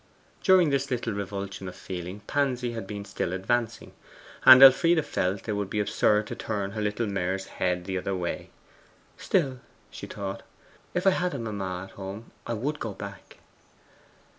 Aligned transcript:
During 0.41 0.71
this 0.71 0.89
little 0.89 1.13
revulsion 1.13 1.67
of 1.67 1.75
feeling 1.75 2.21
Pansy 2.21 2.71
had 2.71 2.87
been 2.87 3.05
still 3.05 3.33
advancing, 3.33 3.93
and 4.43 4.63
Elfride 4.63 5.05
felt 5.05 5.47
it 5.47 5.53
would 5.53 5.69
be 5.69 5.79
absurd 5.79 6.25
to 6.25 6.35
turn 6.35 6.71
her 6.71 6.81
little 6.81 7.05
mare's 7.05 7.45
head 7.45 7.85
the 7.85 7.99
other 7.99 8.15
way. 8.15 8.49
'Still,' 9.19 9.59
she 9.91 10.07
thought, 10.07 10.41
'if 10.95 11.05
I 11.05 11.11
had 11.11 11.35
a 11.35 11.37
mamma 11.37 11.83
at 11.83 11.91
home 11.97 12.31
I 12.47 12.55
WOULD 12.55 12.79
go 12.79 12.93
back! 12.93 13.37